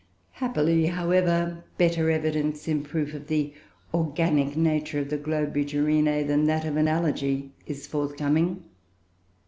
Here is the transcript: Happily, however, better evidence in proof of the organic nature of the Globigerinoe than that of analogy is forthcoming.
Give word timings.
Happily, 0.31 0.87
however, 0.87 1.63
better 1.77 2.09
evidence 2.09 2.67
in 2.67 2.81
proof 2.81 3.13
of 3.13 3.27
the 3.27 3.53
organic 3.93 4.57
nature 4.57 4.97
of 4.97 5.11
the 5.11 5.17
Globigerinoe 5.19 6.25
than 6.25 6.45
that 6.47 6.65
of 6.65 6.75
analogy 6.75 7.51
is 7.67 7.85
forthcoming. 7.85 8.63